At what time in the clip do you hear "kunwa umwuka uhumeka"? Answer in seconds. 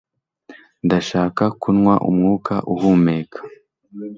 1.61-3.39